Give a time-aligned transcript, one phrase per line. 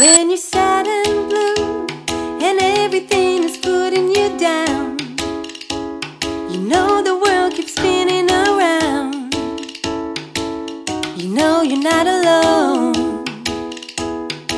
[0.00, 1.86] When you're sad and blue
[2.40, 4.96] and everything is putting you down,
[6.50, 9.34] you know the world keeps spinning around.
[11.20, 13.26] You know you're not alone.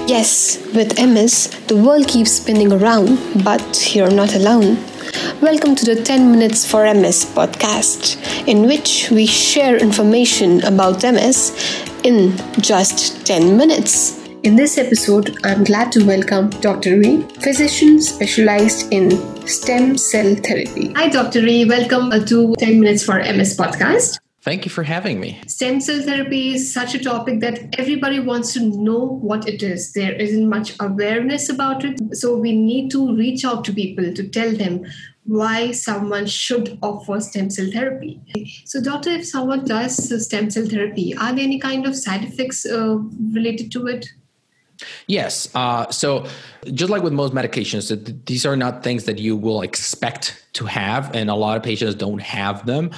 [0.06, 4.76] Yes, with MS, the world keeps spinning around, but you're not alone.
[5.40, 8.16] Welcome to the 10 Minutes for MS podcast,
[8.46, 11.50] in which we share information about MS
[12.04, 14.21] in just 10 minutes.
[14.44, 16.98] In this episode, I'm glad to welcome Dr.
[16.98, 19.12] Ree, physician specialized in
[19.46, 20.92] stem cell therapy.
[20.94, 21.42] Hi, Dr.
[21.42, 21.64] Ree.
[21.64, 24.18] Welcome uh, to 10 Minutes for MS podcast.
[24.40, 25.40] Thank you for having me.
[25.46, 29.92] Stem cell therapy is such a topic that everybody wants to know what it is.
[29.92, 32.00] There isn't much awareness about it.
[32.16, 34.84] So we need to reach out to people to tell them
[35.24, 38.20] why someone should offer stem cell therapy.
[38.64, 42.66] So, doctor, if someone does stem cell therapy, are there any kind of side effects
[42.66, 42.96] uh,
[43.32, 44.08] related to it?
[45.06, 45.48] Yes.
[45.54, 46.26] Uh, so,
[46.72, 51.14] just like with most medications, these are not things that you will expect to have,
[51.14, 52.90] and a lot of patients don't have them.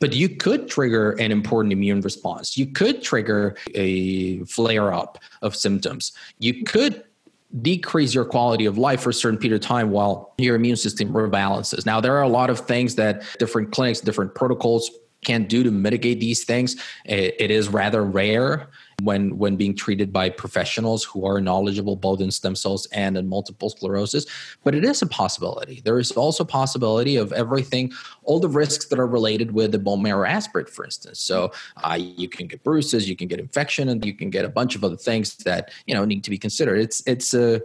[0.00, 2.56] But you could trigger an important immune response.
[2.56, 6.12] You could trigger a flare up of symptoms.
[6.38, 7.02] You could
[7.62, 11.12] decrease your quality of life for a certain period of time while your immune system
[11.12, 11.86] rebalances.
[11.86, 14.90] Now, there are a lot of things that different clinics, different protocols
[15.24, 16.76] can do to mitigate these things.
[17.04, 18.68] it is rather rare
[19.02, 23.28] when when being treated by professionals who are knowledgeable both in stem cells and in
[23.28, 24.26] multiple sclerosis
[24.64, 25.80] but it is a possibility.
[25.84, 27.92] There is also possibility of everything
[28.24, 31.20] all the risks that are related with the bone marrow aspirate for instance.
[31.20, 34.48] So uh, you can get bruises you can get infection and you can get a
[34.48, 36.80] bunch of other things that you know need to be considered.
[36.80, 37.62] It's it's a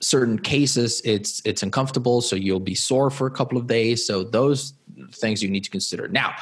[0.00, 4.06] certain cases it's it's uncomfortable so you'll be sore for a couple of days.
[4.06, 4.74] So those
[5.12, 6.08] things you need to consider.
[6.08, 6.34] Now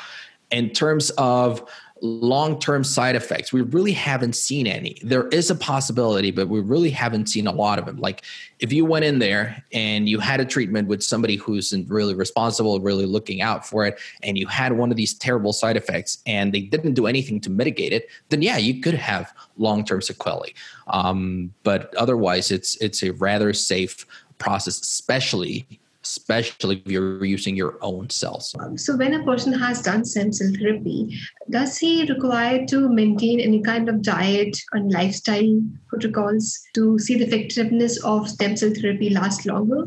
[0.50, 1.68] in terms of
[2.02, 4.96] long term side effects, we really haven't seen any.
[5.02, 7.98] There is a possibility, but we really haven't seen a lot of them.
[7.98, 8.22] Like
[8.58, 12.80] if you went in there and you had a treatment with somebody who's really responsible,
[12.80, 16.52] really looking out for it, and you had one of these terrible side effects and
[16.52, 20.54] they didn't do anything to mitigate it, then yeah, you could have long term sequelae.
[20.88, 24.06] Um, but otherwise, it's it's a rather safe
[24.38, 25.80] process, especially
[26.16, 28.54] especially if you're using your own cells.
[28.58, 31.16] Um, so, when a person has done stem cell therapy,
[31.50, 37.26] does he require to maintain any kind of diet and lifestyle protocols to see the
[37.26, 39.84] effectiveness of stem cell therapy last longer?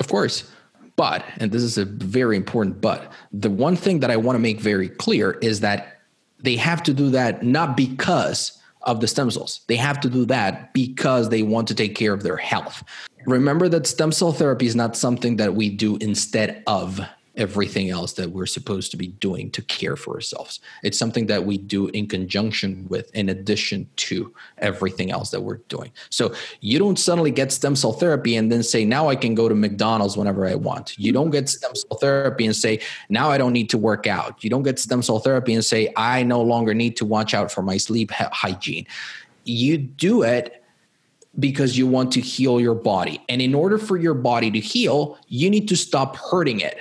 [0.00, 0.50] Of course.
[0.96, 4.40] But, and this is a very important but, the one thing that I want to
[4.40, 5.98] make very clear is that
[6.40, 9.60] they have to do that not because of the stem cells.
[9.66, 12.82] They have to do that because they want to take care of their health.
[13.26, 17.00] Remember that stem cell therapy is not something that we do instead of
[17.36, 20.60] everything else that we're supposed to be doing to care for ourselves.
[20.82, 25.58] It's something that we do in conjunction with, in addition to everything else that we're
[25.68, 25.92] doing.
[26.08, 29.48] So you don't suddenly get stem cell therapy and then say, now I can go
[29.48, 30.98] to McDonald's whenever I want.
[30.98, 34.42] You don't get stem cell therapy and say, now I don't need to work out.
[34.42, 37.52] You don't get stem cell therapy and say, I no longer need to watch out
[37.52, 38.86] for my sleep hygiene.
[39.44, 40.62] You do it
[41.38, 43.22] because you want to heal your body.
[43.28, 46.78] And in order for your body to heal, you need to stop hurting it.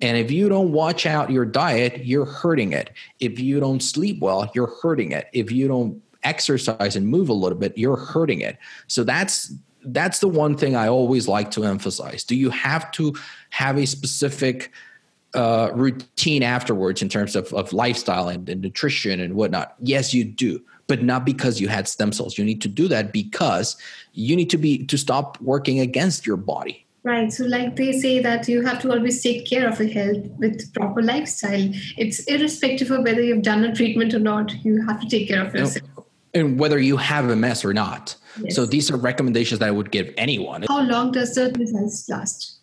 [0.00, 2.90] And if you don't watch out your diet, you're hurting it.
[3.20, 5.28] If you don't sleep well, you're hurting it.
[5.32, 8.58] If you don't exercise and move a little bit, you're hurting it.
[8.86, 9.52] So that's
[9.84, 12.24] that's the one thing I always like to emphasize.
[12.24, 13.14] Do you have to
[13.50, 14.72] have a specific
[15.34, 19.74] uh, routine afterwards in terms of, of lifestyle and, and nutrition and whatnot?
[19.80, 22.36] Yes, you do, but not because you had stem cells.
[22.36, 23.76] You need to do that because
[24.12, 27.32] you need to be to stop working against your body Right.
[27.32, 30.72] So, like they say that you have to always take care of your health with
[30.74, 31.70] proper lifestyle.
[31.96, 34.52] It's irrespective of whether you've done a treatment or not.
[34.64, 35.88] You have to take care of yourself.
[36.34, 38.14] And whether you have an MS or not.
[38.42, 38.56] Yes.
[38.56, 40.64] So, these are recommendations that I would give anyone.
[40.68, 42.58] How long does the results last?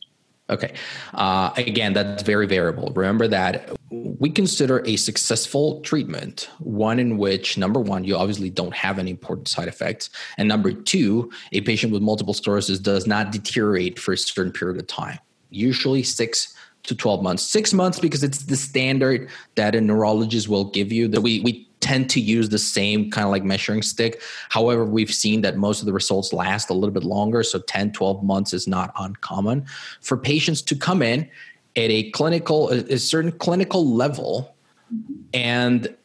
[0.49, 0.73] Okay.
[1.13, 2.91] Uh, again, that's very variable.
[2.93, 8.73] Remember that we consider a successful treatment one in which, number one, you obviously don't
[8.73, 10.09] have any important side effects.
[10.37, 14.79] And number two, a patient with multiple sclerosis does not deteriorate for a certain period
[14.79, 17.43] of time, usually six to 12 months.
[17.43, 21.07] Six months because it's the standard that a neurologist will give you.
[21.07, 24.21] That we, we tend to use the same kind of like measuring stick.
[24.49, 27.43] However, we've seen that most of the results last a little bit longer.
[27.43, 29.65] So 10, 12 months is not uncommon
[30.01, 31.29] for patients to come in
[31.75, 34.55] at a clinical, a certain clinical level
[35.33, 35.95] and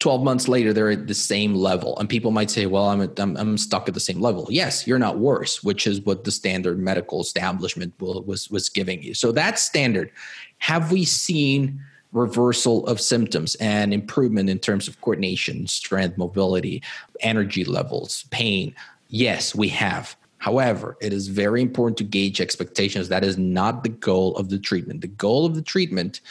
[0.00, 3.36] 12 months later they're at the same level and people might say well I'm, I'm,
[3.36, 6.78] I'm stuck at the same level yes you're not worse which is what the standard
[6.78, 10.10] medical establishment was was giving you so that's standard
[10.58, 11.80] have we seen
[12.12, 16.82] reversal of symptoms and improvement in terms of coordination, strength, mobility,
[17.20, 18.74] energy levels, pain.
[19.08, 20.16] Yes, we have.
[20.40, 23.08] However, it is very important to gauge expectations.
[23.08, 25.02] That is not the goal of the treatment.
[25.02, 26.22] The goal of the treatment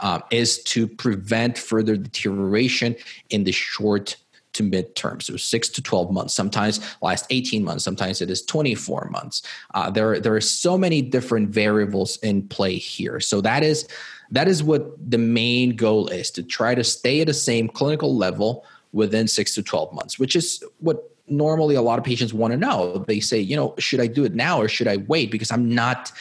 [0.00, 2.94] uh, is to prevent further deterioration
[3.30, 4.16] in the short
[4.52, 9.08] to midterm, so six to 12 months, sometimes last 18 months, sometimes it is 24
[9.10, 9.42] months.
[9.74, 13.18] Uh, there, there are so many different variables in play here.
[13.18, 13.88] So that is
[14.30, 18.16] that is what the main goal is to try to stay at the same clinical
[18.16, 22.52] level within six to 12 months, which is what normally a lot of patients want
[22.52, 23.04] to know.
[23.06, 25.30] They say, you know, should I do it now or should I wait?
[25.30, 26.12] Because I'm not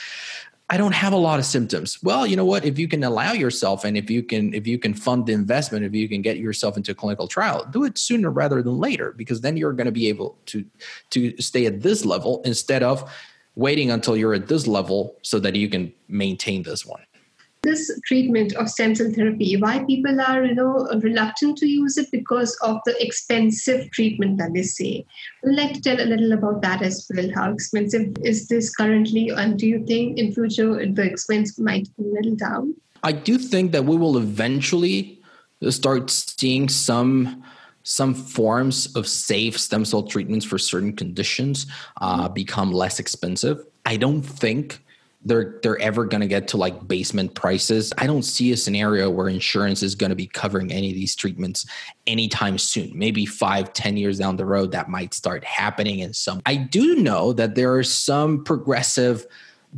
[0.70, 2.02] I don't have a lot of symptoms.
[2.02, 2.66] Well, you know what?
[2.66, 5.86] If you can allow yourself and if you can if you can fund the investment,
[5.86, 9.14] if you can get yourself into a clinical trial, do it sooner rather than later
[9.16, 10.66] because then you're going to be able to
[11.12, 13.12] to stay at this level instead of
[13.56, 17.04] waiting until you're at this level so that you can maintain this one
[17.64, 19.56] this treatment of stem cell therapy?
[19.58, 24.54] Why people are you know reluctant to use it because of the expensive treatment that
[24.54, 25.06] they say?
[25.44, 27.30] Would like to tell a little about that as well.
[27.34, 29.30] How expensive is this currently?
[29.30, 32.76] And do you think in future the expense might a little down?
[33.04, 35.22] I do think that we will eventually
[35.70, 37.44] start seeing some
[37.84, 41.68] some forms of safe stem cell treatments for certain conditions
[42.00, 43.66] uh, become less expensive.
[43.86, 44.80] I don't think
[45.26, 47.94] they're they're ever going to get to like basement prices.
[47.98, 51.16] I don't see a scenario where insurance is going to be covering any of these
[51.16, 51.66] treatments
[52.08, 52.98] anytime soon.
[52.98, 56.42] Maybe five, ten years down the road, that might start happening in some.
[56.46, 59.26] I do know that there are some progressive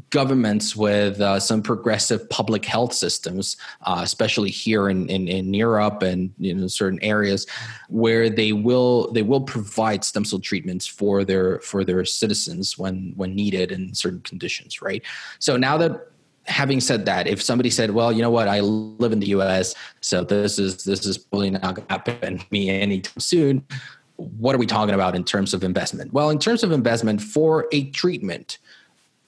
[0.09, 6.03] governments with uh, some progressive public health systems, uh, especially here in, in, in Europe
[6.03, 7.47] and in certain areas,
[7.89, 13.13] where they will they will provide stem cell treatments for their for their citizens when
[13.15, 14.81] when needed in certain conditions.
[14.81, 15.03] Right.
[15.39, 16.11] So now that
[16.43, 19.75] having said that, if somebody said, "Well, you know what, I live in the U.S.,
[20.01, 23.65] so this is this is probably not going to happen to me anytime soon,"
[24.17, 26.13] what are we talking about in terms of investment?
[26.13, 28.59] Well, in terms of investment for a treatment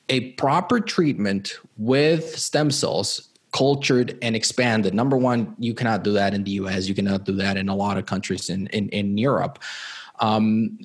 [0.09, 4.93] a proper treatment with stem cells cultured and expanded.
[4.93, 7.75] Number one you cannot do that in the us you cannot do that in a
[7.75, 9.59] lot of countries in in, in europe.
[10.19, 10.79] Um,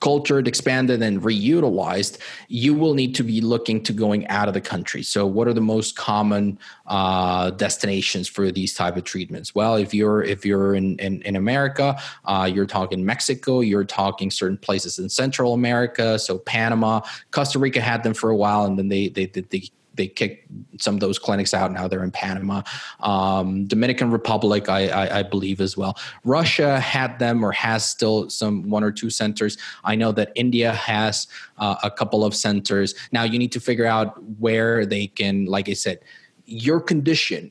[0.00, 2.18] cultured, expanded, and reutilized,
[2.48, 5.02] you will need to be looking to going out of the country.
[5.02, 9.54] So, what are the most common uh, destinations for these type of treatments?
[9.54, 14.30] Well, if you're if you're in in, in America, uh, you're talking Mexico, you're talking
[14.30, 17.00] certain places in Central America, so Panama,
[17.32, 20.46] Costa Rica had them for a while, and then they they they, they they kicked
[20.80, 21.72] some of those clinics out.
[21.72, 22.62] Now they're in Panama,
[23.00, 25.98] um, Dominican Republic, I, I, I, believe as well.
[26.24, 29.58] Russia had them or has still some one or two centers.
[29.84, 31.26] I know that India has
[31.58, 32.94] uh, a couple of centers.
[33.12, 36.00] Now you need to figure out where they can, like I said,
[36.46, 37.50] your condition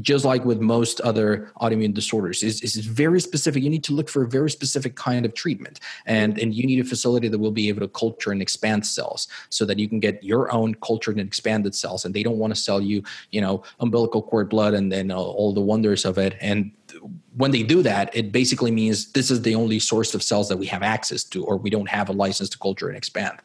[0.00, 3.62] just like with most other autoimmune disorders is, is very specific.
[3.62, 5.80] You need to look for a very specific kind of treatment.
[6.04, 9.28] And and you need a facility that will be able to culture and expand cells
[9.48, 12.04] so that you can get your own cultured and expanded cells.
[12.04, 15.52] And they don't want to sell you you know umbilical cord blood and then all
[15.52, 16.36] the wonders of it.
[16.40, 16.72] And
[17.36, 20.56] when they do that, it basically means this is the only source of cells that
[20.56, 23.38] we have access to, or we don't have a license to culture and expand.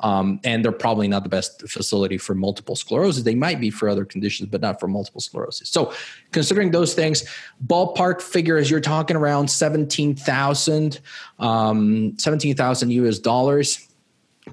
[0.00, 3.22] Um, and they're probably not the best facility for multiple sclerosis.
[3.22, 5.68] They might be for other conditions, but not for multiple sclerosis.
[5.68, 5.92] So,
[6.32, 7.24] considering those things,
[7.66, 11.00] ballpark figures you're talking around 17,000,
[11.38, 13.89] um, 17,000 US dollars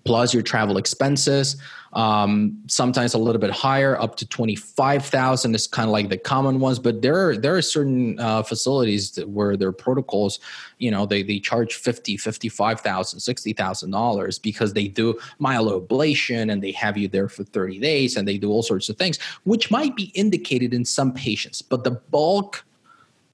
[0.04, 1.58] plus your travel expenses
[1.94, 6.10] um, sometimes a little bit higher, up to twenty five thousand is kind of like
[6.10, 6.78] the common ones.
[6.78, 10.40] But there are there are certain uh, facilities where their protocols,
[10.78, 15.18] you know, they they charge fifty, fifty five thousand, sixty thousand dollars because they do
[15.42, 18.98] myeloablation and they have you there for thirty days and they do all sorts of
[18.98, 22.64] things, which might be indicated in some patients, but the bulk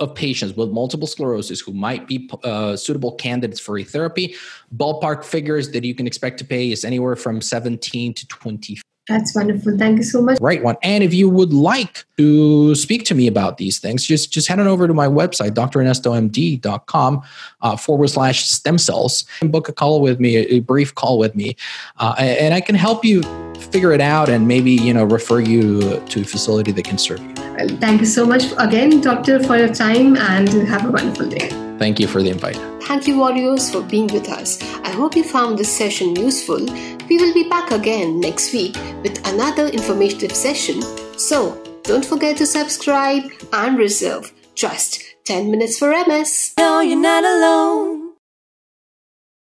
[0.03, 4.36] of patients with multiple sclerosis who might be uh, suitable candidates for a therapy.
[4.75, 8.83] Ballpark figures that you can expect to pay is anywhere from 17 to 20.
[9.10, 9.77] That's wonderful.
[9.77, 10.39] Thank you so much.
[10.39, 10.77] Right one.
[10.81, 14.60] And if you would like to speak to me about these things, just just head
[14.60, 17.22] on over to my website, drernestomd.com
[17.62, 21.36] uh, forward slash stem cells and book a call with me, a, brief call with
[21.36, 21.57] me.
[21.98, 23.24] Uh, and I can help you
[23.55, 27.19] figure it out and maybe, you know, refer you to a facility that can serve
[27.19, 27.33] you.
[27.38, 31.62] Well, thank you so much again, Doctor, for your time and have a wonderful day.
[31.80, 32.58] Thank you for the invite.
[32.84, 34.62] Thank you, warriors, for being with us.
[34.84, 36.65] I hope you found this session useful.
[37.10, 40.82] We will be back again next week with another informative session.
[41.18, 46.53] So, don't forget to subscribe and reserve just 10 minutes for MS.
[46.58, 48.02] No, you're not alone.